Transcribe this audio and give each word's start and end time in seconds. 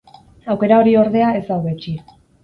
Aukera 0.53 0.79
hori 0.83 0.95
ordea 1.01 1.27
ez 1.39 1.43
du 1.49 1.53
hobetsi. 1.57 1.93